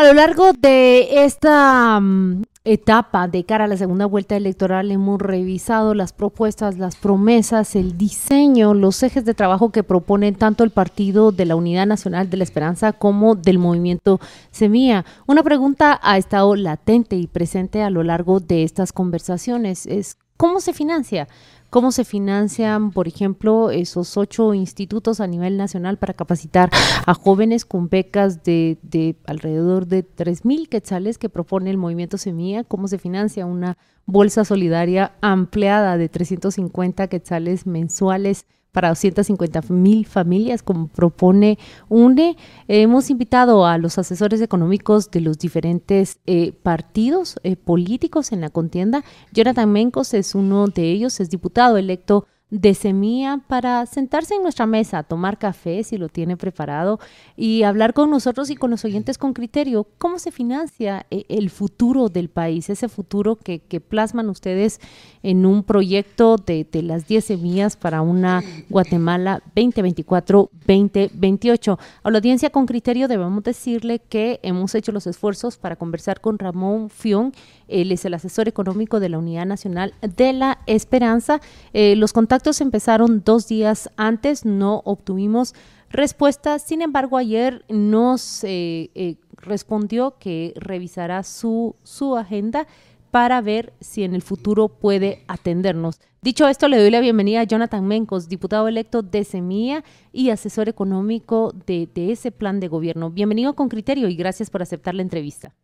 A 0.00 0.04
lo 0.04 0.14
largo 0.14 0.54
de 0.54 1.24
esta 1.24 2.00
mm, 2.00 2.44
etapa 2.64 3.28
de 3.28 3.44
cara 3.44 3.64
a 3.64 3.68
la 3.68 3.76
segunda 3.76 4.06
vuelta 4.06 4.34
electoral 4.34 4.90
hemos 4.90 5.20
revisado 5.20 5.92
las 5.92 6.14
propuestas, 6.14 6.78
las 6.78 6.96
promesas, 6.96 7.76
el 7.76 7.98
diseño, 7.98 8.72
los 8.72 9.02
ejes 9.02 9.26
de 9.26 9.34
trabajo 9.34 9.72
que 9.72 9.82
proponen 9.82 10.36
tanto 10.36 10.64
el 10.64 10.70
Partido 10.70 11.32
de 11.32 11.44
la 11.44 11.54
Unidad 11.54 11.86
Nacional 11.86 12.30
de 12.30 12.38
la 12.38 12.44
Esperanza 12.44 12.94
como 12.94 13.34
del 13.34 13.58
movimiento 13.58 14.20
Semilla. 14.50 15.04
Una 15.26 15.42
pregunta 15.42 16.00
ha 16.02 16.16
estado 16.16 16.56
latente 16.56 17.16
y 17.16 17.26
presente 17.26 17.82
a 17.82 17.90
lo 17.90 18.02
largo 18.02 18.40
de 18.40 18.62
estas 18.62 18.94
conversaciones 18.94 19.84
es 19.84 20.16
¿cómo 20.38 20.60
se 20.60 20.72
financia? 20.72 21.28
Cómo 21.70 21.92
se 21.92 22.04
financian, 22.04 22.90
por 22.90 23.08
ejemplo, 23.08 23.70
esos 23.70 24.16
ocho 24.16 24.52
institutos 24.54 25.20
a 25.20 25.26
nivel 25.26 25.56
nacional 25.56 25.96
para 25.96 26.14
capacitar 26.14 26.70
a 27.06 27.14
jóvenes 27.14 27.64
con 27.64 27.88
becas 27.88 28.42
de, 28.44 28.78
de 28.82 29.16
alrededor 29.26 29.86
de 29.86 30.02
tres 30.02 30.44
mil 30.44 30.68
quetzales 30.68 31.16
que 31.16 31.28
propone 31.28 31.70
el 31.70 31.76
movimiento 31.76 32.18
Semilla, 32.18 32.64
cómo 32.64 32.88
se 32.88 32.98
financia 32.98 33.46
una 33.46 33.78
bolsa 34.04 34.44
solidaria 34.44 35.12
ampliada 35.20 35.96
de 35.96 36.08
350 36.08 37.06
quetzales 37.06 37.66
mensuales 37.66 38.46
para 38.72 38.88
250 38.88 39.62
mil 39.68 40.06
familias, 40.06 40.62
como 40.62 40.88
propone 40.88 41.58
UNE. 41.88 42.36
hemos 42.68 43.10
invitado 43.10 43.66
a 43.66 43.78
los 43.78 43.98
asesores 43.98 44.40
económicos 44.40 45.10
de 45.10 45.20
los 45.20 45.38
diferentes 45.38 46.18
eh, 46.26 46.52
partidos 46.62 47.38
eh, 47.42 47.56
políticos 47.56 48.32
en 48.32 48.40
la 48.40 48.50
contienda. 48.50 49.04
Jonathan 49.32 49.70
Mencos 49.70 50.14
es 50.14 50.34
uno 50.34 50.66
de 50.66 50.90
ellos, 50.90 51.20
es 51.20 51.30
diputado 51.30 51.76
electo 51.76 52.26
de 52.50 52.74
semilla 52.74 53.40
para 53.46 53.86
sentarse 53.86 54.34
en 54.34 54.42
nuestra 54.42 54.66
mesa, 54.66 55.04
tomar 55.04 55.38
café 55.38 55.84
si 55.84 55.96
lo 55.96 56.08
tiene 56.08 56.36
preparado 56.36 56.98
y 57.36 57.62
hablar 57.62 57.94
con 57.94 58.10
nosotros 58.10 58.50
y 58.50 58.56
con 58.56 58.70
los 58.70 58.84
oyentes 58.84 59.16
con 59.18 59.32
criterio. 59.32 59.86
¿Cómo 59.98 60.18
se 60.18 60.32
financia 60.32 61.06
eh, 61.10 61.26
el 61.28 61.50
futuro 61.50 62.08
del 62.08 62.28
país? 62.28 62.68
Ese 62.68 62.88
futuro 62.88 63.36
que, 63.36 63.60
plasman 63.80 64.28
ustedes 64.28 64.80
en 65.22 65.46
un 65.46 65.62
proyecto 65.62 66.36
de, 66.36 66.66
de 66.70 66.82
las 66.82 67.06
10 67.06 67.24
semillas 67.24 67.76
para 67.76 68.02
una 68.02 68.42
Guatemala 68.68 69.42
2024-2028. 69.54 71.78
A 72.02 72.10
la 72.10 72.18
audiencia 72.18 72.50
con 72.50 72.66
criterio 72.66 73.08
debemos 73.08 73.42
decirle 73.42 74.00
que 74.00 74.38
hemos 74.42 74.74
hecho 74.74 74.92
los 74.92 75.06
esfuerzos 75.06 75.56
para 75.56 75.76
conversar 75.76 76.20
con 76.20 76.38
Ramón 76.38 76.90
Fion. 76.90 77.32
Él 77.70 77.92
es 77.92 78.04
el 78.04 78.14
asesor 78.14 78.48
económico 78.48 79.00
de 79.00 79.08
la 79.08 79.18
Unidad 79.18 79.46
Nacional 79.46 79.94
de 80.02 80.32
la 80.32 80.58
Esperanza. 80.66 81.40
Eh, 81.72 81.96
los 81.96 82.12
contactos 82.12 82.60
empezaron 82.60 83.22
dos 83.24 83.48
días 83.48 83.90
antes, 83.96 84.44
no 84.44 84.82
obtuvimos 84.84 85.54
respuesta. 85.90 86.58
Sin 86.58 86.82
embargo, 86.82 87.16
ayer 87.16 87.64
nos 87.68 88.44
eh, 88.44 88.90
eh, 88.94 89.16
respondió 89.32 90.16
que 90.18 90.52
revisará 90.56 91.22
su, 91.22 91.76
su 91.82 92.16
agenda 92.16 92.66
para 93.10 93.40
ver 93.40 93.72
si 93.80 94.04
en 94.04 94.14
el 94.14 94.22
futuro 94.22 94.68
puede 94.68 95.24
atendernos. 95.26 96.00
Dicho 96.22 96.46
esto, 96.46 96.68
le 96.68 96.78
doy 96.78 96.90
la 96.90 97.00
bienvenida 97.00 97.40
a 97.40 97.44
Jonathan 97.44 97.84
Mencos, 97.86 98.28
diputado 98.28 98.68
electo 98.68 99.02
de 99.02 99.24
Semilla 99.24 99.82
y 100.12 100.30
asesor 100.30 100.68
económico 100.68 101.52
de, 101.66 101.88
de 101.92 102.12
ese 102.12 102.30
plan 102.30 102.60
de 102.60 102.68
gobierno. 102.68 103.10
Bienvenido 103.10 103.54
con 103.54 103.68
criterio 103.68 104.08
y 104.08 104.14
gracias 104.14 104.50
por 104.50 104.62
aceptar 104.62 104.94
la 104.94 105.02
entrevista. 105.02 105.54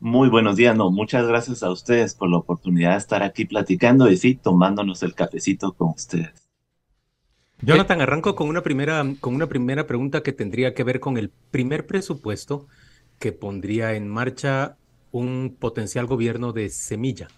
Muy 0.00 0.28
buenos 0.28 0.56
días, 0.56 0.76
no, 0.76 0.90
muchas 0.90 1.26
gracias 1.26 1.62
a 1.62 1.70
ustedes 1.70 2.14
por 2.14 2.28
la 2.28 2.36
oportunidad 2.36 2.92
de 2.92 2.98
estar 2.98 3.22
aquí 3.22 3.44
platicando 3.44 4.10
y 4.10 4.16
sí, 4.16 4.34
tomándonos 4.34 5.02
el 5.02 5.14
cafecito 5.14 5.72
con 5.72 5.90
ustedes. 5.90 6.48
Jonathan, 7.62 8.00
arranco 8.00 8.34
con 8.34 8.48
una 8.48 8.62
primera, 8.62 9.02
con 9.20 9.34
una 9.34 9.48
primera 9.48 9.86
pregunta 9.86 10.22
que 10.22 10.32
tendría 10.32 10.74
que 10.74 10.84
ver 10.84 11.00
con 11.00 11.16
el 11.16 11.30
primer 11.50 11.86
presupuesto 11.86 12.66
que 13.18 13.32
pondría 13.32 13.94
en 13.94 14.08
marcha 14.08 14.76
un 15.12 15.56
potencial 15.58 16.06
gobierno 16.06 16.52
de 16.52 16.68
semilla. 16.68 17.28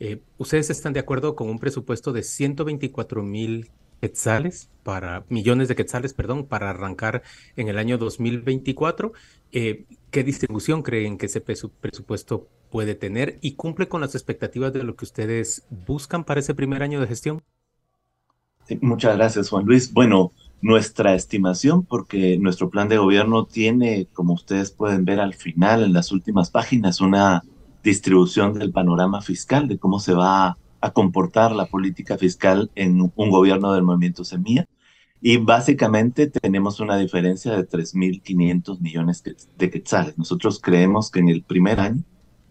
Eh, 0.00 0.22
¿Ustedes 0.38 0.70
están 0.70 0.92
de 0.92 1.00
acuerdo 1.00 1.34
con 1.34 1.50
un 1.50 1.58
presupuesto 1.58 2.12
de 2.12 2.22
124 2.22 3.22
mil 3.22 3.70
quetzales 4.00 4.70
para 4.82 5.24
millones 5.28 5.68
de 5.68 5.76
quetzales, 5.76 6.14
perdón, 6.14 6.46
para 6.46 6.70
arrancar 6.70 7.22
en 7.56 7.68
el 7.68 7.78
año 7.78 7.98
2024? 7.98 9.12
Eh, 9.52 9.86
¿Qué 10.10 10.22
distribución 10.24 10.82
creen 10.82 11.18
que 11.18 11.26
ese 11.26 11.40
presupuesto 11.40 12.48
puede 12.70 12.94
tener 12.94 13.38
y 13.40 13.54
cumple 13.54 13.88
con 13.88 14.00
las 14.00 14.14
expectativas 14.14 14.72
de 14.72 14.82
lo 14.82 14.96
que 14.96 15.04
ustedes 15.04 15.64
buscan 15.70 16.24
para 16.24 16.40
ese 16.40 16.54
primer 16.54 16.82
año 16.82 17.00
de 17.00 17.06
gestión? 17.06 17.42
muchas 18.80 19.16
gracias, 19.16 19.50
Juan 19.50 19.66
Luis. 19.66 19.92
Bueno, 19.92 20.32
nuestra 20.60 21.14
estimación, 21.14 21.84
porque 21.84 22.38
nuestro 22.38 22.70
plan 22.70 22.88
de 22.88 22.96
gobierno 22.96 23.44
tiene, 23.44 24.08
como 24.12 24.32
ustedes 24.32 24.70
pueden 24.70 25.04
ver 25.04 25.20
al 25.20 25.34
final, 25.34 25.84
en 25.84 25.92
las 25.92 26.10
últimas 26.10 26.50
páginas, 26.50 27.00
una 27.00 27.42
distribución 27.82 28.58
del 28.58 28.72
panorama 28.72 29.20
fiscal, 29.20 29.68
de 29.68 29.78
cómo 29.78 30.00
se 30.00 30.14
va 30.14 30.56
a 30.84 30.92
comportar 30.92 31.52
la 31.52 31.64
política 31.64 32.18
fiscal 32.18 32.70
en 32.74 33.00
un 33.00 33.30
gobierno 33.30 33.72
del 33.72 33.84
movimiento 33.84 34.22
Semilla. 34.22 34.66
Y 35.18 35.38
básicamente 35.38 36.26
tenemos 36.26 36.78
una 36.78 36.98
diferencia 36.98 37.52
de 37.52 37.66
3.500 37.66 38.80
millones 38.80 39.22
de 39.56 39.70
quetzales. 39.70 40.18
Nosotros 40.18 40.60
creemos 40.60 41.10
que 41.10 41.20
en 41.20 41.30
el 41.30 41.42
primer 41.42 41.80
año, 41.80 42.04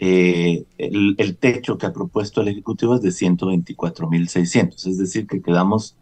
eh, 0.00 0.66
el, 0.76 1.14
el, 1.18 1.36
techo 1.36 1.78
que 1.78 1.86
ha 1.86 1.92
propuesto 1.92 2.40
el 2.40 2.48
Ejecutivo 2.48 2.96
es 2.96 3.02
de 3.02 3.10
124.600. 3.10 4.88
Es 4.88 4.98
decir, 4.98 5.28
que 5.28 5.40
quedamos 5.40 5.96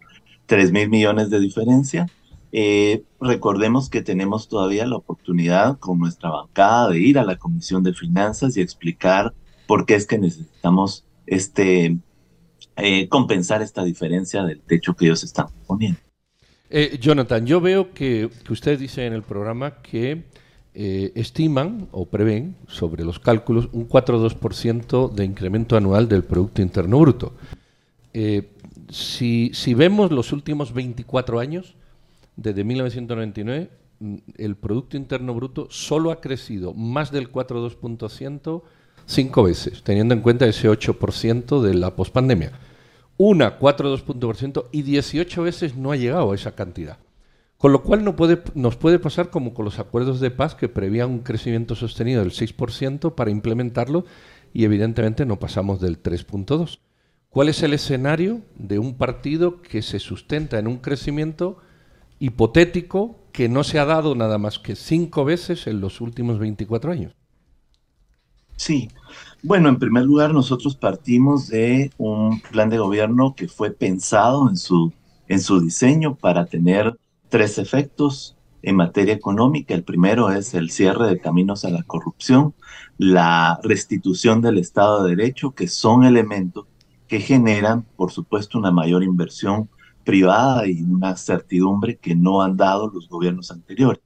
3.000 0.48 0.88
millones 0.88 1.28
de 1.28 1.40
diferencia 1.40 2.06
eh, 2.56 3.02
recordemos 3.20 3.90
que 3.90 4.00
tenemos 4.00 4.46
todavía 4.46 4.86
la 4.86 4.94
oportunidad 4.94 5.76
con 5.80 5.98
nuestra 5.98 6.30
bancada 6.30 6.90
de 6.90 7.00
ir 7.00 7.18
a 7.18 7.24
la 7.24 7.36
Comisión 7.36 7.82
de 7.82 7.92
Finanzas 7.92 8.56
y 8.56 8.60
explicar 8.60 9.34
por 9.66 9.86
qué 9.86 9.96
es 9.96 10.06
que 10.06 10.18
necesitamos 10.18 11.04
este, 11.26 11.96
eh, 12.76 13.08
compensar 13.08 13.60
esta 13.60 13.82
diferencia 13.82 14.44
del 14.44 14.60
techo 14.60 14.94
que 14.94 15.06
ellos 15.06 15.24
están 15.24 15.48
poniendo. 15.66 15.98
Eh, 16.70 16.96
Jonathan, 17.00 17.44
yo 17.44 17.60
veo 17.60 17.92
que, 17.92 18.30
que, 18.44 18.52
usted 18.52 18.78
dice 18.78 19.04
en 19.04 19.14
el 19.14 19.24
programa 19.24 19.82
que 19.82 20.22
estiman 20.76 21.88
o 21.90 22.06
prevén 22.06 22.54
sobre 22.68 23.04
los 23.04 23.18
cálculos 23.18 23.68
un 23.72 23.88
4,2% 23.88 25.10
de 25.12 25.24
incremento 25.24 25.76
anual 25.76 26.08
del 26.08 26.22
Producto 26.22 26.62
Interno 26.62 27.00
Bruto. 27.00 27.32
si, 28.90 29.50
si 29.52 29.74
vemos 29.74 30.12
los 30.12 30.32
últimos 30.32 30.72
24 30.72 31.40
años, 31.40 31.74
desde 32.36 32.64
1999 32.64 33.70
mm, 34.00 34.16
el 34.36 34.56
Producto 34.56 34.96
Interno 34.96 35.34
Bruto 35.34 35.68
solo 35.70 36.10
ha 36.10 36.20
crecido 36.20 36.72
más 36.74 37.10
del 37.10 37.30
4,2% 37.30 38.62
cinco 39.06 39.44
veces, 39.44 39.82
teniendo 39.82 40.14
en 40.14 40.20
cuenta 40.20 40.46
ese 40.46 40.68
8% 40.68 41.60
de 41.60 41.74
la 41.74 41.94
pospandemia. 41.94 42.52
Una 43.16 43.58
4,2% 43.58 44.66
y 44.72 44.82
18 44.82 45.42
veces 45.42 45.76
no 45.76 45.92
ha 45.92 45.96
llegado 45.96 46.32
a 46.32 46.34
esa 46.34 46.54
cantidad. 46.54 46.98
Con 47.58 47.72
lo 47.72 47.82
cual 47.82 48.04
no 48.04 48.16
puede, 48.16 48.42
nos 48.54 48.76
puede 48.76 48.98
pasar 48.98 49.30
como 49.30 49.54
con 49.54 49.64
los 49.64 49.78
acuerdos 49.78 50.20
de 50.20 50.30
paz 50.30 50.54
que 50.54 50.68
prevían 50.68 51.10
un 51.10 51.20
crecimiento 51.20 51.74
sostenido 51.74 52.20
del 52.20 52.32
6% 52.32 53.14
para 53.14 53.30
implementarlo 53.30 54.04
y 54.52 54.64
evidentemente 54.64 55.24
no 55.24 55.38
pasamos 55.38 55.80
del 55.80 56.02
3.2%. 56.02 56.78
¿Cuál 57.30 57.48
es 57.48 57.62
el 57.64 57.72
escenario 57.72 58.42
de 58.54 58.78
un 58.78 58.96
partido 58.96 59.60
que 59.60 59.82
se 59.82 59.98
sustenta 59.98 60.58
en 60.58 60.68
un 60.68 60.78
crecimiento 60.78 61.58
hipotético 62.24 63.16
que 63.32 63.50
no 63.50 63.64
se 63.64 63.78
ha 63.78 63.84
dado 63.84 64.14
nada 64.14 64.38
más 64.38 64.58
que 64.58 64.76
cinco 64.76 65.26
veces 65.26 65.66
en 65.66 65.80
los 65.80 66.00
últimos 66.00 66.38
24 66.38 66.90
años. 66.92 67.14
Sí, 68.56 68.88
bueno, 69.42 69.68
en 69.68 69.78
primer 69.78 70.04
lugar 70.04 70.32
nosotros 70.32 70.74
partimos 70.74 71.48
de 71.48 71.90
un 71.98 72.40
plan 72.40 72.70
de 72.70 72.78
gobierno 72.78 73.34
que 73.34 73.46
fue 73.46 73.72
pensado 73.72 74.48
en 74.48 74.56
su, 74.56 74.92
en 75.28 75.40
su 75.40 75.60
diseño 75.60 76.14
para 76.14 76.46
tener 76.46 76.98
tres 77.28 77.58
efectos 77.58 78.36
en 78.62 78.76
materia 78.76 79.12
económica. 79.12 79.74
El 79.74 79.84
primero 79.84 80.30
es 80.30 80.54
el 80.54 80.70
cierre 80.70 81.08
de 81.08 81.20
caminos 81.20 81.66
a 81.66 81.70
la 81.70 81.82
corrupción, 81.82 82.54
la 82.96 83.60
restitución 83.62 84.40
del 84.40 84.56
Estado 84.56 85.02
de 85.02 85.14
Derecho, 85.14 85.50
que 85.50 85.68
son 85.68 86.04
elementos 86.04 86.64
que 87.06 87.20
generan, 87.20 87.82
por 87.96 88.12
supuesto, 88.12 88.58
una 88.58 88.70
mayor 88.70 89.02
inversión 89.02 89.68
privada 90.04 90.66
y 90.68 90.82
una 90.82 91.16
certidumbre 91.16 91.96
que 91.96 92.14
no 92.14 92.42
han 92.42 92.56
dado 92.56 92.88
los 92.88 93.08
gobiernos 93.08 93.50
anteriores. 93.50 94.02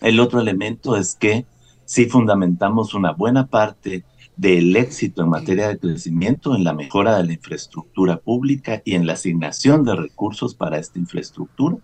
El 0.00 0.20
otro 0.20 0.40
elemento 0.40 0.96
es 0.96 1.14
que 1.14 1.46
si 1.84 2.06
fundamentamos 2.06 2.94
una 2.94 3.12
buena 3.12 3.46
parte 3.46 4.04
del 4.38 4.76
éxito 4.76 5.22
en 5.22 5.30
materia 5.30 5.68
de 5.68 5.78
crecimiento 5.78 6.54
en 6.54 6.62
la 6.62 6.72
mejora 6.72 7.16
de 7.16 7.24
la 7.24 7.32
infraestructura 7.32 8.18
pública 8.18 8.80
y 8.84 8.94
en 8.94 9.04
la 9.04 9.14
asignación 9.14 9.84
de 9.84 9.96
recursos 9.96 10.54
para 10.54 10.78
esta 10.78 11.00
infraestructura. 11.00 11.76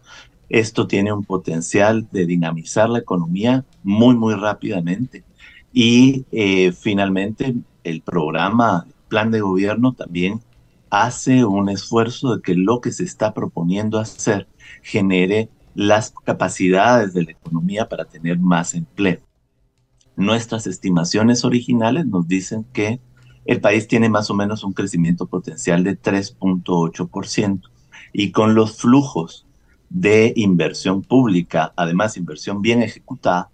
Esto 0.48 0.86
tiene 0.86 1.12
un 1.12 1.24
potencial 1.24 2.06
de 2.12 2.26
dinamizar 2.26 2.88
la 2.88 3.00
economía 3.00 3.64
muy, 3.82 4.14
muy 4.14 4.34
rápidamente. 4.34 5.24
Y 5.72 6.26
eh, 6.30 6.70
finalmente, 6.70 7.56
el 7.82 8.02
programa, 8.02 8.86
plan 9.08 9.32
de 9.32 9.40
gobierno 9.40 9.92
también 9.92 10.40
hace 11.02 11.44
un 11.44 11.68
esfuerzo 11.68 12.36
de 12.36 12.42
que 12.42 12.54
lo 12.54 12.80
que 12.80 12.92
se 12.92 13.02
está 13.02 13.34
proponiendo 13.34 13.98
hacer 13.98 14.46
genere 14.82 15.48
las 15.74 16.12
capacidades 16.24 17.12
de 17.14 17.24
la 17.24 17.32
economía 17.32 17.88
para 17.88 18.04
tener 18.04 18.38
más 18.38 18.74
empleo. 18.74 19.18
Nuestras 20.14 20.68
estimaciones 20.68 21.44
originales 21.44 22.06
nos 22.06 22.28
dicen 22.28 22.64
que 22.72 23.00
el 23.44 23.60
país 23.60 23.88
tiene 23.88 24.08
más 24.08 24.30
o 24.30 24.34
menos 24.34 24.62
un 24.62 24.72
crecimiento 24.72 25.26
potencial 25.26 25.82
de 25.82 26.00
3.8% 26.00 27.62
y 28.12 28.30
con 28.30 28.54
los 28.54 28.76
flujos 28.76 29.46
de 29.90 30.32
inversión 30.36 31.02
pública, 31.02 31.72
además 31.76 32.16
inversión 32.16 32.62
bien 32.62 32.82
ejecutada, 32.82 33.50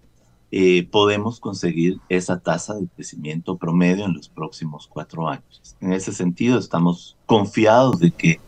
eh, 0.52 0.88
podemos 0.90 1.38
conseguir 1.38 1.98
esa 2.08 2.40
tasa 2.40 2.74
de 2.74 2.88
crecimiento 2.88 3.56
promedio 3.56 4.04
en 4.04 4.14
los 4.14 4.28
próximos 4.28 4.88
cuatro 4.88 5.28
años. 5.28 5.76
En 5.80 5.92
ese 5.92 6.12
sentido, 6.12 6.58
estamos 6.58 7.16
confiados 7.26 8.00
de 8.00 8.10
que 8.10 8.40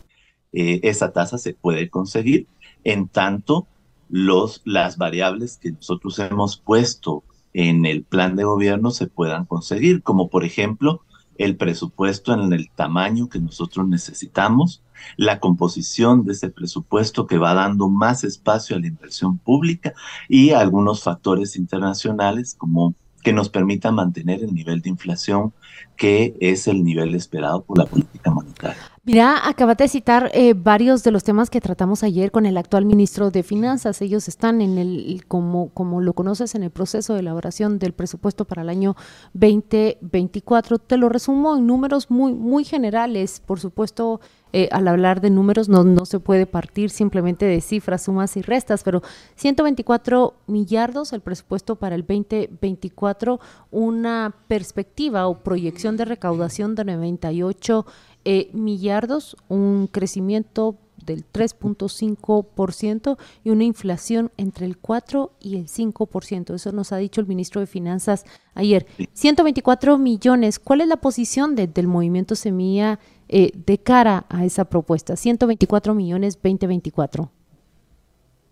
eh, 0.51 0.81
esa 0.83 1.13
tasa 1.13 1.37
se 1.37 1.53
puede 1.53 1.89
conseguir 1.89 2.47
en 2.83 3.07
tanto 3.07 3.67
los, 4.09 4.61
las 4.65 4.97
variables 4.97 5.57
que 5.57 5.71
nosotros 5.71 6.19
hemos 6.19 6.57
puesto 6.57 7.23
en 7.53 7.85
el 7.85 8.03
plan 8.03 8.35
de 8.35 8.43
gobierno 8.43 8.91
se 8.91 9.07
puedan 9.07 9.45
conseguir, 9.45 10.03
como 10.03 10.29
por 10.29 10.43
ejemplo 10.43 11.01
el 11.43 11.57
presupuesto 11.57 12.33
en 12.33 12.53
el 12.53 12.69
tamaño 12.69 13.27
que 13.27 13.39
nosotros 13.39 13.87
necesitamos, 13.87 14.81
la 15.17 15.39
composición 15.39 16.23
de 16.23 16.31
ese 16.31 16.49
presupuesto 16.49 17.27
que 17.27 17.37
va 17.37 17.53
dando 17.53 17.89
más 17.89 18.23
espacio 18.23 18.75
a 18.75 18.79
la 18.79 18.87
inversión 18.87 19.37
pública 19.37 19.93
y 20.29 20.51
algunos 20.51 21.03
factores 21.03 21.57
internacionales 21.57 22.55
como 22.57 22.95
que 23.21 23.33
nos 23.33 23.49
permitan 23.49 23.95
mantener 23.95 24.43
el 24.43 24.53
nivel 24.53 24.81
de 24.81 24.89
inflación 24.89 25.53
que 25.97 26.35
es 26.39 26.67
el 26.67 26.83
nivel 26.83 27.13
esperado 27.15 27.63
por 27.63 27.77
la 27.77 27.85
política 27.85 28.31
monetaria. 28.31 28.92
Mira, 29.05 29.49
acabas 29.49 29.75
de 29.75 29.89
citar 29.89 30.31
eh, 30.33 30.53
varios 30.55 31.03
de 31.03 31.11
los 31.11 31.25
temas 31.25 31.49
que 31.49 31.59
tratamos 31.59 32.03
ayer 32.03 32.31
con 32.31 32.45
el 32.45 32.55
actual 32.55 32.85
ministro 32.85 33.31
de 33.31 33.43
Finanzas. 33.43 34.01
Ellos 34.01 34.29
están 34.29 34.61
en 34.61 34.77
el, 34.77 35.25
como, 35.27 35.73
como 35.73 35.99
lo 35.99 36.13
conoces, 36.13 36.55
en 36.55 36.63
el 36.63 36.71
proceso 36.71 37.13
de 37.13 37.19
elaboración 37.19 37.79
del 37.79 37.91
presupuesto 37.91 38.45
para 38.45 38.61
el 38.61 38.69
año 38.69 38.95
2024. 39.33 40.79
Te 40.79 40.95
lo 40.95 41.09
resumo 41.09 41.57
en 41.57 41.67
números 41.67 42.09
muy, 42.09 42.31
muy 42.31 42.63
generales. 42.63 43.41
Por 43.45 43.59
supuesto, 43.59 44.21
eh, 44.53 44.69
al 44.71 44.87
hablar 44.87 45.19
de 45.19 45.31
números 45.31 45.67
no, 45.67 45.83
no 45.83 46.05
se 46.05 46.21
puede 46.21 46.45
partir 46.45 46.89
simplemente 46.89 47.45
de 47.45 47.59
cifras, 47.59 48.03
sumas 48.03 48.37
y 48.37 48.41
restas, 48.41 48.83
pero 48.83 49.01
124 49.35 50.35
millardos 50.47 51.11
el 51.11 51.19
presupuesto 51.19 51.75
para 51.75 51.95
el 51.95 52.03
2024, 52.03 53.41
una 53.69 54.33
perspectiva 54.47 55.27
o 55.27 55.39
proyección 55.39 55.97
de 55.97 56.05
recaudación 56.05 56.75
de 56.75 56.85
98 56.85 57.85
eh, 58.25 58.49
millardos, 58.53 59.35
un 59.49 59.87
crecimiento 59.91 60.77
del 61.05 61.25
3.5% 61.31 63.17
y 63.43 63.49
una 63.49 63.63
inflación 63.63 64.31
entre 64.37 64.65
el 64.65 64.77
4 64.77 65.31
y 65.41 65.57
el 65.57 65.67
5%. 65.67 66.53
Eso 66.53 66.71
nos 66.71 66.91
ha 66.91 66.97
dicho 66.97 67.21
el 67.21 67.27
ministro 67.27 67.61
de 67.61 67.67
Finanzas 67.67 68.25
ayer. 68.53 68.85
124 69.13 69.97
millones. 69.97 70.59
¿Cuál 70.59 70.81
es 70.81 70.87
la 70.87 70.97
posición 70.97 71.55
del 71.55 71.87
movimiento 71.87 72.35
Semilla 72.35 72.99
eh, 73.29 73.51
de 73.65 73.77
cara 73.77 74.25
a 74.29 74.45
esa 74.45 74.65
propuesta? 74.65 75.15
124 75.15 75.93
millones 75.93 76.35
2024. 76.35 77.29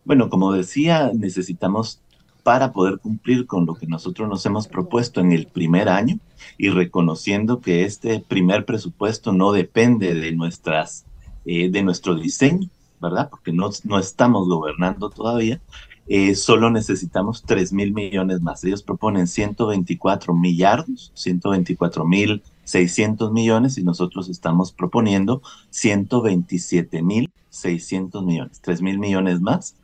Bueno, 0.03 0.29
como 0.29 0.51
decía, 0.51 1.11
necesitamos 1.13 2.01
para 2.43 2.71
poder 2.71 2.99
cumplir 2.99 3.45
con 3.45 3.65
lo 3.65 3.75
que 3.75 3.87
nosotros 3.87 4.27
nos 4.27 4.45
hemos 4.45 4.67
propuesto 4.67 5.21
en 5.21 5.31
el 5.31 5.47
primer 5.47 5.89
año 5.89 6.19
y 6.57 6.69
reconociendo 6.69 7.61
que 7.61 7.85
este 7.85 8.19
primer 8.19 8.65
presupuesto 8.65 9.31
no 9.31 9.51
depende 9.51 10.13
de 10.13 10.31
nuestras 10.31 11.05
eh, 11.45 11.69
de 11.69 11.81
nuestro 11.81 12.15
diseño, 12.15 12.69
¿verdad? 13.01 13.29
Porque 13.29 13.51
no, 13.51 13.69
no 13.83 13.97
estamos 13.97 14.47
gobernando 14.47 15.09
todavía. 15.09 15.59
Eh, 16.07 16.35
solo 16.35 16.69
necesitamos 16.69 17.43
3 17.43 17.73
mil 17.73 17.93
millones 17.93 18.41
más. 18.41 18.63
Ellos 18.63 18.83
proponen 18.83 19.27
124 19.27 20.33
millardos, 20.35 21.11
124 21.15 22.05
mil 22.05 22.43
600 22.63 23.31
millones 23.31 23.77
y 23.77 23.83
nosotros 23.83 24.29
estamos 24.29 24.71
proponiendo 24.71 25.41
127 25.71 27.01
mil 27.01 27.31
600 27.49 28.23
millones, 28.23 28.61
3 28.61 28.81
mil 28.81 28.99
millones 28.99 29.41
más. 29.41 29.75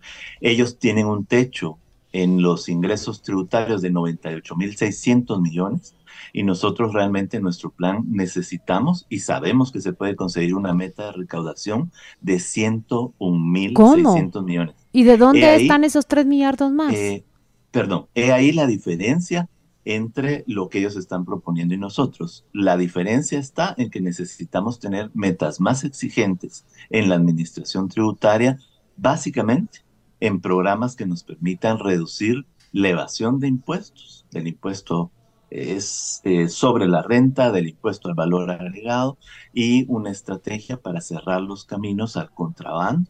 Ellos 0.42 0.78
tienen 0.78 1.08
un 1.08 1.26
techo 1.26 1.78
en 2.24 2.42
los 2.42 2.68
ingresos 2.68 3.22
tributarios 3.22 3.84
de 3.84 3.92
98.600 3.92 5.40
millones 5.40 5.94
y 6.34 6.42
nosotros 6.42 6.92
realmente 6.92 7.38
en 7.38 7.44
nuestro 7.44 7.70
plan 7.70 8.06
necesitamos 8.10 9.06
y 9.08 9.20
sabemos 9.20 9.72
que 9.72 9.82
se 9.82 9.94
puede 9.94 10.16
conseguir 10.16 10.56
una 10.56 10.74
meta 10.74 11.06
de 11.06 11.12
recaudación 11.12 11.92
de 12.22 12.38
101.600 12.38 14.44
millones. 14.44 14.74
¿Y 14.92 15.04
de 15.04 15.18
dónde 15.18 15.58
están 15.58 15.84
esos 15.84 16.08
3 16.08 16.26
millardos 16.26 16.72
más? 16.72 16.96
Eh, 16.96 17.24
perdón, 17.70 18.08
he 18.16 18.32
ahí 18.32 18.52
la 18.52 18.66
diferencia 18.66 19.48
entre 19.86 20.44
lo 20.48 20.70
que 20.70 20.80
ellos 20.80 20.98
están 20.98 21.24
proponiendo 21.24 21.76
y 21.76 21.78
nosotros. 21.78 22.46
La 22.52 22.78
diferencia 22.78 23.38
está 23.38 23.76
en 23.78 23.92
que 23.92 24.02
necesitamos 24.02 24.80
tener 24.80 25.12
metas 25.14 25.62
más 25.62 25.84
exigentes 25.84 26.66
en 26.90 27.10
la 27.10 27.16
administración 27.16 27.90
tributaria, 27.90 28.58
básicamente 28.98 29.86
en 30.20 30.42
programas 30.42 30.96
que 30.96 31.06
nos 31.06 31.24
permitan 31.24 31.80
reducir 31.80 32.46
la 32.72 32.90
evasión 32.90 33.40
de 33.40 33.48
impuestos, 33.48 34.26
del 34.32 34.48
impuesto 34.48 35.12
es 35.50 36.22
eh, 36.24 36.50
sobre 36.50 36.88
la 36.88 37.02
renta, 37.02 37.52
del 37.52 37.70
impuesto 37.70 38.10
al 38.10 38.16
valor 38.16 38.52
agregado 38.52 39.18
y 39.54 39.86
una 39.88 40.12
estrategia 40.12 40.78
para 40.78 41.02
cerrar 41.02 41.42
los 41.42 41.66
caminos 41.66 42.18
al 42.18 42.32
contrabando 42.32 43.10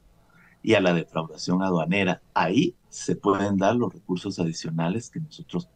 y 0.61 0.75
a 0.75 0.81
la 0.81 0.93
defraudación 0.93 1.63
aduanera. 1.63 2.21
Ahí 2.34 2.75
se 2.89 3.15
pueden 3.15 3.57
dar 3.57 3.75
los 3.75 3.93
recursos 3.93 4.39
adicionales 4.39 5.09
que 5.09 5.19
nosotros 5.19 5.69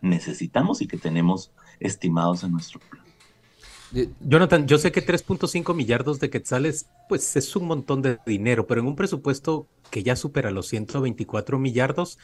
necesitamos 0.00 0.80
y 0.80 0.86
que 0.86 0.96
tenemos 0.96 1.52
estimados 1.80 2.44
en 2.44 2.52
nuestro 2.52 2.80
plan. 2.80 3.07
Jonathan, 4.20 4.66
yo 4.66 4.78
sé 4.78 4.92
que 4.92 5.04
3.5 5.04 5.74
millardos 5.74 6.20
de 6.20 6.30
quetzales, 6.30 6.88
pues 7.08 7.36
es 7.36 7.56
un 7.56 7.66
montón 7.66 8.02
de 8.02 8.18
dinero, 8.26 8.66
pero 8.66 8.80
en 8.80 8.86
un 8.86 8.96
presupuesto 8.96 9.66
que 9.90 10.02
ya 10.02 10.14
supera 10.16 10.50
los 10.50 10.68
124 10.68 11.58
millardos, 11.58 12.18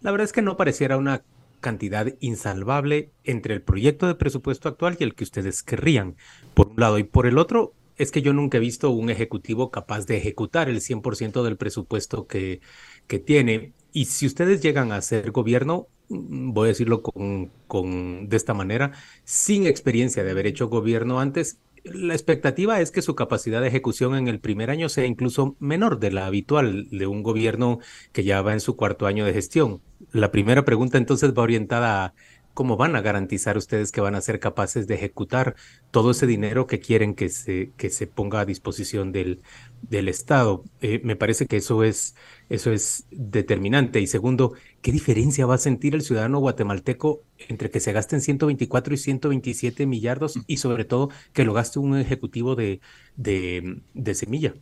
la 0.00 0.12
verdad 0.12 0.26
es 0.26 0.32
que 0.32 0.42
no 0.42 0.56
pareciera 0.56 0.96
una 0.96 1.22
cantidad 1.60 2.06
insalvable 2.20 3.10
entre 3.24 3.54
el 3.54 3.62
proyecto 3.62 4.06
de 4.06 4.14
presupuesto 4.14 4.68
actual 4.68 4.96
y 4.98 5.04
el 5.04 5.14
que 5.14 5.24
ustedes 5.24 5.62
querrían, 5.62 6.16
por 6.54 6.68
un 6.68 6.76
lado, 6.76 6.98
y 6.98 7.04
por 7.04 7.26
el 7.26 7.38
otro, 7.38 7.74
es 7.96 8.10
que 8.10 8.22
yo 8.22 8.32
nunca 8.32 8.56
he 8.56 8.60
visto 8.60 8.90
un 8.90 9.10
ejecutivo 9.10 9.70
capaz 9.70 10.06
de 10.06 10.16
ejecutar 10.16 10.68
el 10.70 10.80
100% 10.80 11.42
del 11.42 11.58
presupuesto 11.58 12.26
que, 12.26 12.60
que 13.06 13.18
tiene. 13.18 13.74
Y 13.92 14.06
si 14.06 14.26
ustedes 14.26 14.62
llegan 14.62 14.90
a 14.92 15.02
ser 15.02 15.32
gobierno, 15.32 15.88
voy 16.10 16.66
a 16.66 16.68
decirlo 16.68 17.02
con, 17.02 17.50
con, 17.66 18.28
de 18.28 18.36
esta 18.36 18.54
manera, 18.54 18.92
sin 19.24 19.66
experiencia 19.66 20.24
de 20.24 20.30
haber 20.32 20.46
hecho 20.46 20.68
gobierno 20.68 21.20
antes, 21.20 21.58
la 21.84 22.12
expectativa 22.12 22.80
es 22.80 22.90
que 22.90 23.00
su 23.00 23.14
capacidad 23.14 23.62
de 23.62 23.68
ejecución 23.68 24.14
en 24.14 24.28
el 24.28 24.38
primer 24.38 24.70
año 24.70 24.88
sea 24.90 25.06
incluso 25.06 25.56
menor 25.60 25.98
de 25.98 26.10
la 26.10 26.26
habitual 26.26 26.88
de 26.90 27.06
un 27.06 27.22
gobierno 27.22 27.78
que 28.12 28.24
ya 28.24 28.42
va 28.42 28.52
en 28.52 28.60
su 28.60 28.76
cuarto 28.76 29.06
año 29.06 29.24
de 29.24 29.32
gestión. 29.32 29.80
La 30.12 30.30
primera 30.30 30.64
pregunta 30.64 30.98
entonces 30.98 31.32
va 31.32 31.42
orientada 31.42 32.04
a 32.04 32.14
¿Cómo 32.52 32.76
van 32.76 32.96
a 32.96 33.00
garantizar 33.00 33.56
ustedes 33.56 33.92
que 33.92 34.00
van 34.00 34.16
a 34.16 34.20
ser 34.20 34.40
capaces 34.40 34.86
de 34.86 34.96
ejecutar 34.96 35.54
todo 35.92 36.10
ese 36.10 36.26
dinero 36.26 36.66
que 36.66 36.80
quieren 36.80 37.14
que 37.14 37.28
se, 37.28 37.72
que 37.76 37.90
se 37.90 38.06
ponga 38.08 38.40
a 38.40 38.44
disposición 38.44 39.12
del, 39.12 39.40
del 39.82 40.08
Estado? 40.08 40.64
Eh, 40.80 41.00
me 41.04 41.16
parece 41.16 41.46
que 41.46 41.56
eso 41.58 41.84
es, 41.84 42.16
eso 42.48 42.72
es 42.72 43.06
determinante. 43.10 44.00
Y 44.00 44.06
segundo, 44.08 44.54
¿qué 44.82 44.92
diferencia 44.92 45.46
va 45.46 45.54
a 45.56 45.58
sentir 45.58 45.94
el 45.94 46.02
ciudadano 46.02 46.38
guatemalteco 46.40 47.22
entre 47.48 47.70
que 47.70 47.80
se 47.80 47.92
gasten 47.92 48.20
124 48.20 48.94
y 48.94 48.96
127 48.98 49.86
millardos 49.86 50.40
y 50.46 50.58
sobre 50.58 50.84
todo 50.84 51.10
que 51.32 51.44
lo 51.44 51.52
gaste 51.54 51.78
un 51.78 51.96
ejecutivo 51.98 52.56
de, 52.56 52.80
de, 53.16 53.82
de 53.94 54.14
semilla? 54.14 54.54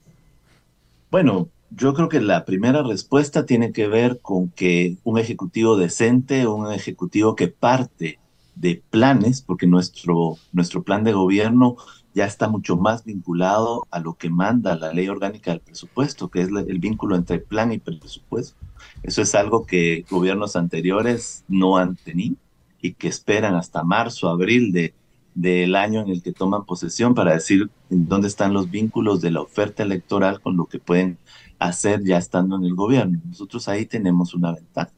Bueno, 1.10 1.50
yo 1.70 1.94
creo 1.94 2.08
que 2.08 2.20
la 2.20 2.44
primera 2.44 2.82
respuesta 2.82 3.46
tiene 3.46 3.72
que 3.72 3.88
ver 3.88 4.20
con 4.20 4.50
que 4.50 4.98
un 5.04 5.18
ejecutivo 5.18 5.76
decente, 5.76 6.46
un 6.46 6.70
ejecutivo 6.72 7.34
que 7.34 7.48
parte 7.48 8.20
de 8.54 8.82
planes, 8.90 9.40
porque 9.42 9.66
nuestro, 9.66 10.36
nuestro 10.52 10.82
plan 10.82 11.04
de 11.04 11.12
gobierno 11.12 11.76
ya 12.14 12.24
está 12.24 12.48
mucho 12.48 12.76
más 12.76 13.04
vinculado 13.04 13.86
a 13.90 14.00
lo 14.00 14.14
que 14.14 14.30
manda 14.30 14.76
la 14.76 14.92
ley 14.92 15.08
orgánica 15.08 15.50
del 15.50 15.60
presupuesto, 15.60 16.28
que 16.28 16.42
es 16.42 16.48
el 16.48 16.78
vínculo 16.78 17.16
entre 17.16 17.38
plan 17.38 17.72
y 17.72 17.78
presupuesto. 17.78 18.56
Eso 19.02 19.22
es 19.22 19.34
algo 19.34 19.66
que 19.66 20.04
gobiernos 20.10 20.56
anteriores 20.56 21.44
no 21.48 21.76
han 21.76 21.96
tenido 21.96 22.36
y 22.80 22.94
que 22.94 23.08
esperan 23.08 23.54
hasta 23.54 23.84
marzo, 23.84 24.28
abril 24.28 24.72
de, 24.72 24.94
del 25.34 25.76
año 25.76 26.00
en 26.00 26.08
el 26.08 26.22
que 26.22 26.32
toman 26.32 26.64
posesión 26.64 27.14
para 27.14 27.34
decir 27.34 27.70
dónde 27.90 28.28
están 28.28 28.52
los 28.52 28.70
vínculos 28.70 29.20
de 29.20 29.30
la 29.30 29.40
oferta 29.40 29.82
electoral 29.82 30.40
con 30.40 30.56
lo 30.56 30.66
que 30.66 30.78
pueden 30.78 31.18
hacer 31.58 32.02
ya 32.04 32.18
estando 32.18 32.56
en 32.56 32.64
el 32.64 32.74
gobierno. 32.74 33.20
Nosotros 33.24 33.68
ahí 33.68 33.86
tenemos 33.86 34.34
una 34.34 34.52
ventaja. 34.52 34.90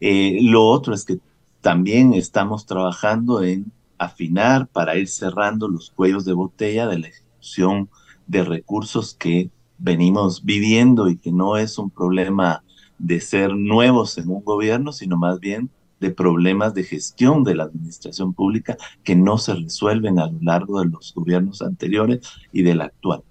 Eh, 0.00 0.38
lo 0.42 0.66
otro 0.66 0.94
es 0.94 1.04
que 1.04 1.18
también 1.60 2.14
estamos 2.14 2.66
trabajando 2.66 3.42
en 3.42 3.70
afinar 4.00 4.66
para 4.66 4.96
ir 4.96 5.08
cerrando 5.08 5.68
los 5.68 5.90
cuellos 5.90 6.24
de 6.24 6.32
botella 6.32 6.88
de 6.88 6.98
la 6.98 7.08
ejecución 7.08 7.90
de 8.26 8.44
recursos 8.44 9.14
que 9.14 9.50
venimos 9.76 10.42
viviendo 10.44 11.08
y 11.08 11.18
que 11.18 11.30
no 11.30 11.58
es 11.58 11.78
un 11.78 11.90
problema 11.90 12.64
de 12.98 13.20
ser 13.20 13.54
nuevos 13.54 14.16
en 14.16 14.30
un 14.30 14.42
gobierno, 14.42 14.92
sino 14.92 15.18
más 15.18 15.38
bien 15.38 15.70
de 16.00 16.10
problemas 16.10 16.72
de 16.72 16.84
gestión 16.84 17.44
de 17.44 17.54
la 17.54 17.64
administración 17.64 18.32
pública 18.32 18.78
que 19.04 19.14
no 19.14 19.36
se 19.36 19.54
resuelven 19.54 20.18
a 20.18 20.30
lo 20.30 20.38
largo 20.40 20.80
de 20.80 20.88
los 20.88 21.12
gobiernos 21.14 21.60
anteriores 21.60 22.20
y 22.52 22.62
del 22.62 22.80
actual. 22.80 23.22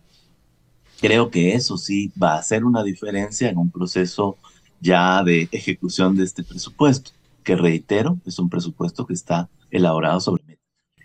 Creo 1.01 1.31
que 1.31 1.55
eso 1.55 1.77
sí 1.77 2.11
va 2.21 2.33
a 2.33 2.39
hacer 2.39 2.63
una 2.63 2.83
diferencia 2.83 3.49
en 3.49 3.57
un 3.57 3.71
proceso 3.71 4.37
ya 4.81 5.23
de 5.23 5.49
ejecución 5.51 6.15
de 6.15 6.25
este 6.25 6.43
presupuesto, 6.43 7.11
que 7.43 7.55
reitero, 7.55 8.19
es 8.25 8.37
un 8.37 8.49
presupuesto 8.49 9.07
que 9.07 9.13
está 9.13 9.49
elaborado 9.71 10.19
sobre. 10.19 10.38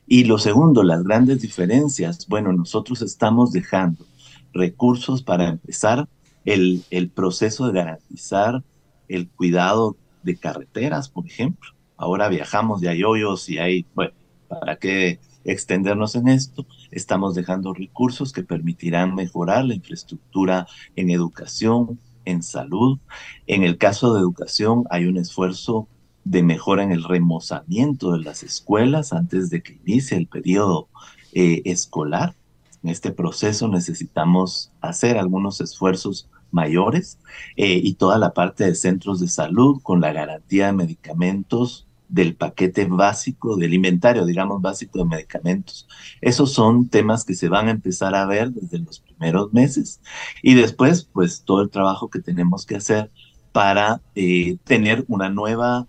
Y 0.06 0.24
lo 0.24 0.38
segundo, 0.38 0.82
las 0.82 1.02
grandes 1.02 1.40
diferencias. 1.40 2.26
Bueno, 2.28 2.52
nosotros 2.52 3.02
estamos 3.02 3.52
dejando 3.52 4.04
recursos 4.52 5.22
para 5.22 5.48
empezar 5.48 6.08
el, 6.44 6.84
el 6.90 7.08
proceso 7.08 7.66
de 7.66 7.72
garantizar 7.72 8.62
el 9.08 9.28
cuidado 9.28 9.96
de 10.22 10.36
carreteras, 10.36 11.08
por 11.08 11.26
ejemplo. 11.26 11.70
Ahora 11.96 12.28
viajamos 12.28 12.82
y 12.82 12.88
hay 12.88 13.02
y 13.48 13.58
hay, 13.58 13.86
bueno, 13.94 14.12
¿para 14.48 14.76
qué 14.76 15.20
extendernos 15.44 16.16
en 16.16 16.28
esto? 16.28 16.66
Estamos 16.90 17.34
dejando 17.34 17.72
recursos 17.72 18.32
que 18.32 18.42
permitirán 18.42 19.14
mejorar 19.14 19.64
la 19.64 19.74
infraestructura 19.74 20.66
en 20.96 21.10
educación, 21.10 21.98
en 22.24 22.42
salud. 22.42 22.98
En 23.46 23.62
el 23.62 23.78
caso 23.78 24.14
de 24.14 24.20
educación 24.20 24.84
hay 24.90 25.06
un 25.06 25.16
esfuerzo 25.18 25.88
de 26.24 26.42
mejora 26.42 26.82
en 26.82 26.92
el 26.92 27.04
remozamiento 27.04 28.12
de 28.12 28.24
las 28.24 28.42
escuelas 28.42 29.12
antes 29.12 29.50
de 29.50 29.62
que 29.62 29.78
inicie 29.84 30.16
el 30.16 30.26
periodo 30.26 30.88
eh, 31.32 31.62
escolar. 31.64 32.34
En 32.82 32.90
este 32.90 33.12
proceso 33.12 33.68
necesitamos 33.68 34.72
hacer 34.80 35.18
algunos 35.18 35.60
esfuerzos 35.60 36.28
mayores 36.50 37.18
eh, 37.56 37.80
y 37.82 37.94
toda 37.94 38.18
la 38.18 38.32
parte 38.32 38.64
de 38.64 38.74
centros 38.74 39.20
de 39.20 39.28
salud 39.28 39.80
con 39.82 40.00
la 40.00 40.12
garantía 40.12 40.66
de 40.66 40.72
medicamentos 40.72 41.86
del 42.08 42.36
paquete 42.36 42.84
básico, 42.84 43.56
del 43.56 43.74
inventario, 43.74 44.24
digamos, 44.24 44.62
básico 44.62 45.00
de 45.00 45.06
medicamentos. 45.06 45.88
Esos 46.20 46.52
son 46.52 46.88
temas 46.88 47.24
que 47.24 47.34
se 47.34 47.48
van 47.48 47.68
a 47.68 47.72
empezar 47.72 48.14
a 48.14 48.24
ver 48.26 48.52
desde 48.52 48.78
los 48.78 49.00
primeros 49.00 49.52
meses 49.52 50.00
y 50.42 50.54
después, 50.54 51.08
pues, 51.12 51.42
todo 51.44 51.62
el 51.62 51.70
trabajo 51.70 52.08
que 52.08 52.20
tenemos 52.20 52.66
que 52.66 52.76
hacer 52.76 53.10
para 53.52 54.00
eh, 54.14 54.58
tener 54.64 55.04
una 55.08 55.28
nueva 55.28 55.88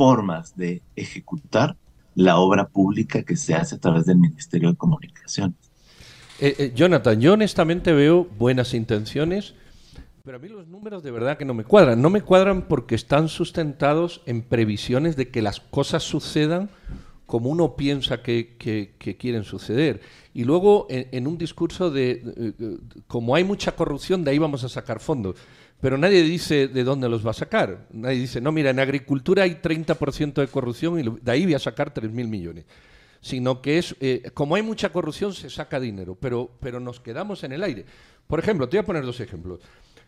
formas 0.00 0.56
de 0.56 0.80
ejecutar 0.96 1.76
la 2.14 2.38
obra 2.38 2.68
pública 2.68 3.22
que 3.22 3.36
se 3.36 3.54
hace 3.54 3.74
a 3.74 3.78
través 3.78 4.06
del 4.06 4.16
Ministerio 4.16 4.70
de 4.70 4.76
Comunicaciones. 4.78 5.58
Eh, 6.40 6.54
eh, 6.58 6.72
Jonathan, 6.74 7.20
yo 7.20 7.34
honestamente 7.34 7.92
veo 7.92 8.24
buenas 8.38 8.72
intenciones, 8.72 9.52
pero 10.24 10.38
a 10.38 10.40
mí 10.40 10.48
los 10.48 10.66
números 10.66 11.02
de 11.02 11.10
verdad 11.10 11.36
que 11.36 11.44
no 11.44 11.52
me 11.52 11.64
cuadran. 11.64 12.00
No 12.00 12.08
me 12.08 12.22
cuadran 12.22 12.62
porque 12.62 12.94
están 12.94 13.28
sustentados 13.28 14.22
en 14.24 14.40
previsiones 14.40 15.16
de 15.16 15.28
que 15.28 15.42
las 15.42 15.60
cosas 15.60 16.02
sucedan 16.02 16.70
como 17.26 17.50
uno 17.50 17.76
piensa 17.76 18.22
que, 18.22 18.56
quieren 19.18 19.44
suceder. 19.44 20.00
Y 20.32 20.44
luego 20.44 20.86
en, 20.88 21.26
un 21.26 21.36
discurso 21.36 21.90
de, 21.90 22.54
como 23.06 23.34
hay 23.34 23.44
mucha 23.44 23.72
corrupción, 23.72 24.24
de 24.24 24.30
ahí 24.30 24.38
vamos 24.38 24.64
a 24.64 24.70
sacar 24.70 24.98
fondos. 24.98 25.36
Pero 25.80 25.96
nadie 25.96 26.22
dice 26.22 26.68
de 26.68 26.84
dónde 26.84 27.08
los 27.08 27.26
va 27.26 27.30
a 27.30 27.34
sacar. 27.34 27.86
Nadie 27.90 28.18
dice, 28.20 28.40
no, 28.40 28.52
mira, 28.52 28.70
en 28.70 28.80
agricultura 28.80 29.44
hay 29.44 29.58
30% 29.62 30.34
de 30.34 30.48
corrupción 30.48 31.00
y 31.00 31.20
de 31.22 31.32
ahí 31.32 31.44
voy 31.44 31.54
a 31.54 31.58
sacar 31.58 31.92
3.000 31.92 32.10
millones 32.28 32.66
sino 33.20 33.60
que 33.60 33.78
es, 33.78 33.94
eh, 34.00 34.30
como 34.34 34.54
hay 34.54 34.62
mucha 34.62 34.90
corrupción, 34.90 35.34
se 35.34 35.50
saca 35.50 35.78
dinero, 35.78 36.16
pero, 36.18 36.50
pero 36.60 36.80
nos 36.80 37.00
quedamos 37.00 37.44
en 37.44 37.52
el 37.52 37.62
aire. 37.62 37.84
Por 38.26 38.38
ejemplo, 38.38 38.68
te 38.68 38.76
voy 38.76 38.82
a 38.82 38.86
poner 38.86 39.04
dos 39.04 39.20
ejemplos. 39.20 39.60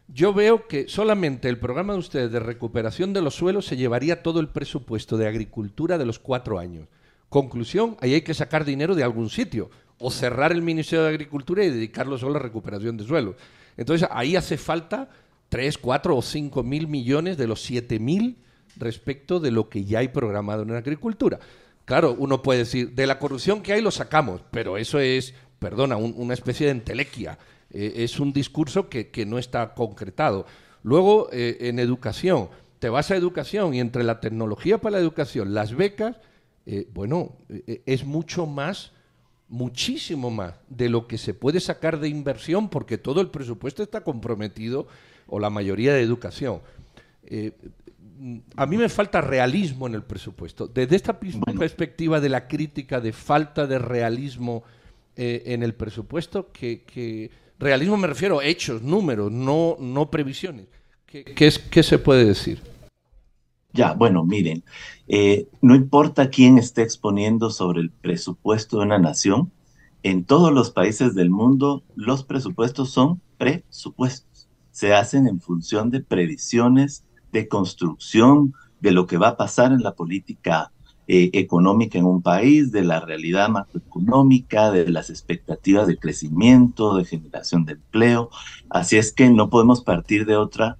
Yo 0.09 0.33
veo 0.33 0.67
que 0.67 0.89
solamente 0.89 1.49
el 1.49 1.59
programa 1.59 1.93
de 1.93 1.99
ustedes 1.99 2.33
de 2.33 2.41
recuperación 2.41 3.13
de 3.13 3.23
los 3.23 3.35
suelos 3.35 3.67
se 3.67 3.77
llevaría 3.77 4.23
todo 4.23 4.41
el 4.41 4.49
presupuesto 4.49 5.17
de 5.17 5.29
agricultura 5.29 5.99
de 5.99 6.07
los 6.07 6.19
cuatro 6.19 6.59
años. 6.59 6.89
Conclusión, 7.29 7.97
ahí 8.01 8.15
hay 8.15 8.23
que 8.23 8.35
sacar 8.35 8.65
dinero 8.65 8.95
de 8.95 9.05
algún 9.05 9.31
sitio, 9.31 9.71
o 9.99 10.11
cerrar 10.11 10.53
el 10.53 10.63
Ministerio 10.63 11.05
de 11.05 11.11
Agricultura 11.11 11.65
y 11.65 11.71
dedicarlo 11.71 12.19
solo 12.19 12.37
a 12.37 12.43
recuperación 12.43 12.97
de 12.97 13.05
suelos. 13.05 13.37
Entonces, 13.77 14.09
ahí 14.11 14.37
hace 14.37 14.59
falta 14.59 15.09
3, 15.53 15.77
4 15.77 16.17
o 16.17 16.23
5 16.23 16.63
mil 16.63 16.89
millones 16.89 17.37
de 17.37 17.47
los 17.47 17.61
7 17.61 17.99
mil 17.99 18.39
respecto 18.77 19.39
de 19.39 19.51
lo 19.51 19.69
que 19.69 19.85
ya 19.85 19.99
hay 19.99 20.09
programado 20.09 20.63
en 20.63 20.73
agricultura. 20.73 21.41
Claro, 21.85 22.17
uno 22.19 22.41
puede 22.41 22.61
decir, 22.61 22.95
de 22.95 23.07
la 23.07 23.19
corrupción 23.19 23.63
que 23.63 23.75
hay 23.75 23.83
lo 23.83 23.91
sacamos, 23.91 24.41
pero 24.51 24.79
eso 24.79 24.99
es, 24.99 25.35
perdona, 25.59 25.99
una 25.99 26.33
especie 26.33 26.65
de 26.65 26.73
entelequia. 26.73 27.39
Eh, 27.69 27.93
es 27.97 28.19
un 28.19 28.33
discurso 28.33 28.89
que, 28.89 29.27
no 29.27 29.39
está 29.39 29.75
concretado. 29.75 30.47
Luego, 30.83 31.29
eh, 31.33 31.59
en 31.61 31.79
educación, 31.79 32.49
te 32.79 32.89
vas 32.89 33.11
a 33.11 33.17
educación 33.17 33.75
y 33.75 33.81
entre 33.81 34.05
la 34.05 34.21
tecnología 34.21 34.79
para 34.79 34.97
la 34.97 35.03
educación, 35.03 35.53
las 35.53 35.77
becas, 35.77 36.17
eh, 36.65 36.89
bueno, 36.95 37.37
es 37.85 38.07
mucho 38.07 38.47
más, 38.47 38.93
muchísimo 39.51 40.31
más 40.31 40.55
de 40.71 40.89
lo 40.89 41.07
que 41.07 41.19
se 41.19 41.35
puede 41.35 41.61
sacar 41.61 42.01
de 42.01 42.09
inversión 42.09 42.71
porque 42.71 42.97
todo 42.97 43.21
el 43.21 43.29
presupuesto 43.29 43.83
está 43.83 44.01
comprometido, 44.01 44.87
o 45.33 45.41
la 45.41 45.51
mayoría 45.51 45.95
de 45.95 46.03
educación 46.03 46.61
a 48.57 48.67
mí 48.67 48.77
me 48.77 48.89
falta 48.89 49.21
realismo 49.21 49.87
en 49.87 49.95
el 49.95 50.03
presupuesto. 50.03 50.69
Desde 50.69 50.97
esta 50.97 51.19
perspectiva 51.19 52.21
de 52.21 52.29
la 52.29 52.47
crítica 52.47 53.01
de 53.01 53.13
falta 53.13 53.67
de 53.67 53.79
realismo 53.79 54.63
eh, 55.17 55.43
en 55.47 55.63
el 55.63 55.75
presupuesto, 55.75 56.51
que, 56.53 57.31
realismo 57.59 57.97
me 57.97 58.07
refiero 58.07 58.39
a 58.39 58.45
hechos, 58.45 58.83
números, 58.83 59.31
no, 59.33 59.77
no 59.81 60.11
previsiones. 60.11 60.67
¿Qué, 61.07 61.35
es, 61.47 61.59
qué 61.59 61.83
se 61.83 61.99
puede 61.99 62.25
decir? 62.25 62.63
Ya, 63.73 63.93
bueno, 63.93 64.25
miren, 64.25 64.63
eh, 65.09 65.49
no 65.61 65.75
importa 65.75 66.31
quién 66.31 66.59
esté 66.59 66.83
exponiendo 66.83 67.51
sobre 67.51 67.81
el 67.81 67.91
presupuesto 67.91 68.79
de 68.79 68.85
una 68.85 68.99
nación, 68.99 69.51
en 70.03 70.25
todos 70.25 70.53
los 70.53 70.71
países 70.71 71.15
del 71.15 71.31
mundo 71.31 71.83
los 71.95 72.25
presupuestos 72.25 72.91
son 72.91 73.21
presupuestos. 73.39 74.32
Se 74.73 74.95
hacen 74.95 75.29
en 75.29 75.41
función 75.41 75.91
de 75.91 76.01
previsiones 76.01 77.05
de 77.31 77.49
construcción 77.49 78.55
de 78.81 78.91
lo 78.91 79.07
que 79.07 79.17
va 79.17 79.29
a 79.29 79.37
pasar 79.37 79.73
en 79.73 79.83
la 79.83 79.95
política 79.95 80.73
eh, 81.09 81.31
económica 81.33 81.99
en 81.99 82.05
un 82.05 82.23
país, 82.23 82.73
de 82.73 82.83
la 82.83 83.01
realidad 83.01 83.49
macroeconómica, 83.49 84.71
de 84.71 84.89
las 84.89 85.11
expectativas 85.11 85.87
de 85.87 85.99
crecimiento, 85.99 86.97
de 86.97 87.05
generación 87.05 87.65
de 87.65 87.73
empleo. 87.75 88.31
Así 88.71 88.97
es 88.97 89.13
que 89.13 89.29
no 89.31 89.51
podemos 89.51 89.83
partir 89.83 90.27
de 90.27 90.37
otra 90.37 90.79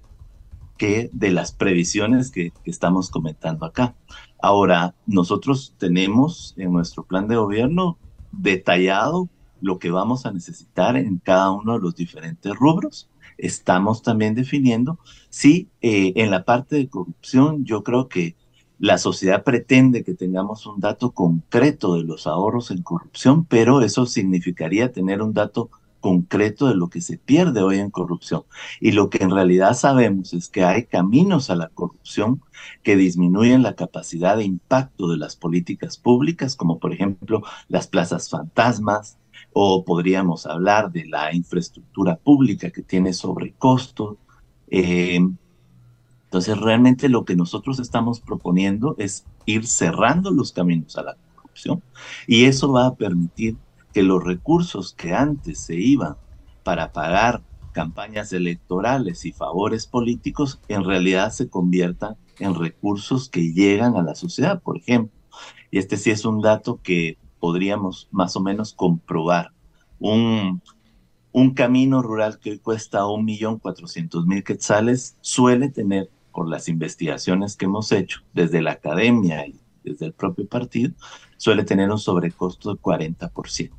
que 0.77 1.09
de 1.13 1.31
las 1.31 1.51
previsiones 1.51 2.31
que, 2.31 2.51
que 2.63 2.71
estamos 2.71 3.09
comentando 3.09 3.65
acá. 3.65 3.95
Ahora, 4.41 4.95
nosotros 5.05 5.75
tenemos 5.77 6.53
en 6.57 6.71
nuestro 6.71 7.03
plan 7.03 7.27
de 7.27 7.35
gobierno 7.35 7.97
detallado 8.31 9.29
lo 9.61 9.77
que 9.77 9.91
vamos 9.91 10.25
a 10.25 10.31
necesitar 10.31 10.97
en 10.97 11.19
cada 11.19 11.51
uno 11.51 11.73
de 11.73 11.79
los 11.79 11.95
diferentes 11.95 12.53
rubros 12.55 13.09
estamos 13.37 14.01
también 14.01 14.35
definiendo 14.35 14.99
si 15.29 15.69
eh, 15.81 16.13
en 16.15 16.31
la 16.31 16.45
parte 16.45 16.75
de 16.75 16.89
corrupción 16.89 17.65
yo 17.65 17.83
creo 17.83 18.07
que 18.07 18.35
la 18.79 18.97
sociedad 18.97 19.43
pretende 19.43 20.03
que 20.03 20.13
tengamos 20.13 20.65
un 20.65 20.79
dato 20.79 21.11
concreto 21.11 21.95
de 21.95 22.03
los 22.03 22.27
ahorros 22.27 22.69
en 22.69 22.81
corrupción, 22.81 23.45
pero 23.45 23.81
eso 23.81 24.05
significaría 24.05 24.91
tener 24.91 25.21
un 25.21 25.33
dato 25.33 25.69
concreto 26.03 26.67
de 26.67 26.75
lo 26.75 26.89
que 26.89 26.99
se 26.99 27.17
pierde 27.17 27.61
hoy 27.61 27.79
en 27.79 27.89
corrupción. 27.89 28.43
Y 28.81 28.91
lo 28.91 29.09
que 29.09 29.23
en 29.23 29.31
realidad 29.31 29.73
sabemos 29.73 30.33
es 30.33 30.49
que 30.49 30.65
hay 30.65 30.83
caminos 30.83 31.49
a 31.49 31.55
la 31.55 31.69
corrupción 31.69 32.41
que 32.83 32.97
disminuyen 32.97 33.63
la 33.63 33.75
capacidad 33.75 34.35
de 34.35 34.43
impacto 34.43 35.07
de 35.07 35.17
las 35.17 35.37
políticas 35.37 35.97
públicas, 35.97 36.57
como 36.57 36.77
por 36.77 36.91
ejemplo 36.91 37.41
las 37.69 37.87
plazas 37.87 38.29
fantasmas, 38.29 39.17
o 39.53 39.85
podríamos 39.85 40.45
hablar 40.45 40.91
de 40.91 41.05
la 41.05 41.33
infraestructura 41.33 42.15
pública 42.15 42.71
que 42.71 42.81
tiene 42.81 43.13
sobrecostos. 43.13 44.17
Eh, 44.67 45.19
entonces, 46.25 46.57
realmente 46.57 47.09
lo 47.09 47.25
que 47.25 47.35
nosotros 47.35 47.79
estamos 47.79 48.19
proponiendo 48.19 48.95
es 48.97 49.25
ir 49.45 49.67
cerrando 49.67 50.31
los 50.31 50.51
caminos 50.51 50.97
a 50.97 51.03
la 51.03 51.17
corrupción 51.35 51.83
y 52.27 52.45
eso 52.45 52.71
va 52.71 52.87
a 52.87 52.95
permitir 52.95 53.55
que 53.93 54.01
los 54.01 54.23
recursos 54.23 54.93
que 54.93 55.13
antes 55.13 55.59
se 55.59 55.75
iban 55.75 56.15
para 56.63 56.91
pagar 56.91 57.43
campañas 57.73 58.33
electorales 58.33 59.25
y 59.25 59.31
favores 59.31 59.85
políticos 59.85 60.59
en 60.67 60.83
realidad 60.83 61.31
se 61.31 61.49
conviertan 61.49 62.15
en 62.39 62.55
recursos 62.55 63.29
que 63.29 63.53
llegan 63.53 63.95
a 63.95 64.03
la 64.03 64.15
sociedad, 64.15 64.61
por 64.61 64.77
ejemplo. 64.77 65.13
Y 65.69 65.79
este 65.79 65.97
sí 65.97 66.11
es 66.11 66.25
un 66.25 66.41
dato 66.41 66.79
que 66.81 67.17
podríamos 67.43 68.07
más 68.09 68.37
o 68.37 68.39
menos 68.39 68.71
comprobar. 68.73 69.51
Un, 69.99 70.61
un 71.33 71.53
camino 71.53 72.01
rural 72.01 72.39
que 72.39 72.51
hoy 72.51 72.59
cuesta 72.59 73.05
un 73.05 73.25
millón 73.25 73.59
cuatrocientos 73.59 74.25
mil 74.25 74.45
quetzales 74.45 75.17
suele 75.19 75.67
tener, 75.67 76.09
por 76.31 76.47
las 76.47 76.69
investigaciones 76.69 77.57
que 77.57 77.65
hemos 77.65 77.91
hecho 77.91 78.21
desde 78.33 78.61
la 78.61 78.71
academia 78.71 79.45
y 79.45 79.59
desde 79.83 80.05
el 80.05 80.13
propio 80.13 80.47
partido, 80.47 80.93
suele 81.35 81.65
tener 81.65 81.91
un 81.91 81.99
sobrecosto 81.99 82.73
de 82.73 82.79
40%. 82.79 83.71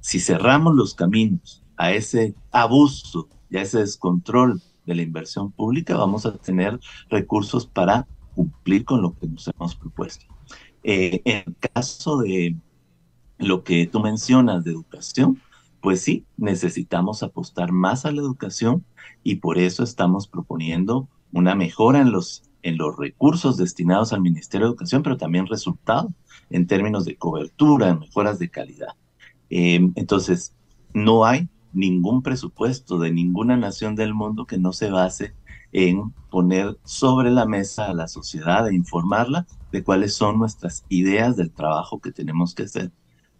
Si 0.00 0.18
cerramos 0.18 0.74
los 0.74 0.94
caminos 0.94 1.62
a 1.76 1.92
ese 1.92 2.34
abuso 2.50 3.28
y 3.50 3.58
a 3.58 3.60
ese 3.60 3.80
descontrol 3.80 4.62
de 4.86 4.94
la 4.94 5.02
inversión 5.02 5.52
pública, 5.52 5.98
vamos 5.98 6.24
a 6.24 6.32
tener 6.38 6.80
recursos 7.10 7.66
para 7.66 8.06
cumplir 8.34 8.86
con 8.86 9.02
lo 9.02 9.12
que 9.18 9.26
nos 9.26 9.48
hemos 9.48 9.76
propuesto. 9.76 10.24
Eh, 10.82 11.20
en 11.26 11.44
el 11.46 11.56
caso 11.74 12.16
de 12.16 12.56
lo 13.42 13.64
que 13.64 13.86
tú 13.86 14.00
mencionas 14.00 14.64
de 14.64 14.70
educación, 14.70 15.40
pues 15.80 16.00
sí, 16.00 16.24
necesitamos 16.36 17.22
apostar 17.22 17.72
más 17.72 18.06
a 18.06 18.12
la 18.12 18.20
educación 18.20 18.84
y 19.24 19.36
por 19.36 19.58
eso 19.58 19.82
estamos 19.82 20.28
proponiendo 20.28 21.08
una 21.32 21.54
mejora 21.54 22.00
en 22.00 22.12
los, 22.12 22.44
en 22.62 22.78
los 22.78 22.96
recursos 22.96 23.56
destinados 23.56 24.12
al 24.12 24.20
Ministerio 24.20 24.66
de 24.66 24.70
Educación, 24.70 25.02
pero 25.02 25.16
también 25.16 25.46
resultados 25.46 26.12
en 26.50 26.66
términos 26.66 27.04
de 27.04 27.16
cobertura, 27.16 27.88
en 27.88 27.98
mejoras 27.98 28.38
de 28.38 28.48
calidad. 28.48 28.94
Eh, 29.50 29.90
entonces, 29.96 30.54
no 30.94 31.24
hay 31.24 31.48
ningún 31.72 32.22
presupuesto 32.22 32.98
de 32.98 33.10
ninguna 33.10 33.56
nación 33.56 33.96
del 33.96 34.14
mundo 34.14 34.46
que 34.46 34.58
no 34.58 34.72
se 34.72 34.90
base 34.90 35.34
en 35.72 36.12
poner 36.30 36.78
sobre 36.84 37.30
la 37.30 37.46
mesa 37.46 37.86
a 37.86 37.94
la 37.94 38.06
sociedad 38.06 38.68
e 38.68 38.74
informarla 38.74 39.46
de 39.72 39.82
cuáles 39.82 40.14
son 40.14 40.38
nuestras 40.38 40.84
ideas 40.90 41.36
del 41.36 41.50
trabajo 41.50 41.98
que 42.00 42.12
tenemos 42.12 42.54
que 42.54 42.64
hacer 42.64 42.92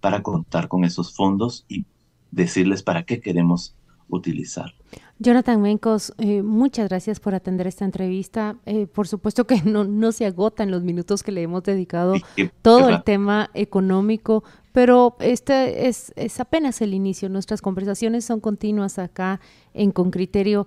para 0.03 0.23
contar 0.23 0.67
con 0.67 0.85
esos 0.85 1.15
fondos 1.15 1.65
y 1.69 1.87
decirles 2.33 2.83
para 2.83 3.05
qué 3.05 3.21
queremos 3.21 3.75
utilizar. 4.09 4.75
Jonathan 5.21 5.63
Mencos, 5.63 6.13
eh, 6.19 6.43
muchas 6.43 6.89
gracias 6.89 7.21
por 7.21 7.37
atender 7.37 7.69
esta 7.69 7.85
entrevista. 7.85 8.57
Eh, 8.67 8.89
por 8.89 9.07
supuesto 9.07 9.47
que 9.47 9.63
no, 9.63 9.85
no 9.85 10.11
se 10.11 10.27
agotan 10.27 10.73
los 10.73 10.83
minutos 10.83 11.23
que 11.23 11.31
le 11.31 11.43
hemos 11.43 11.63
dedicado 11.63 12.15
todo 12.63 12.89
el 12.89 13.05
tema 13.05 13.49
económico, 13.55 14.43
pero 14.73 15.17
este 15.21 15.87
es, 15.87 16.13
es, 16.17 16.41
apenas 16.41 16.83
el 16.83 16.95
inicio. 16.95 17.29
Nuestras 17.29 17.63
conversaciones 17.63 18.25
son 18.25 18.41
continuas 18.41 18.99
acá 18.99 19.41
en 19.73 19.93
Con 19.93 20.11
Criterio 20.11 20.67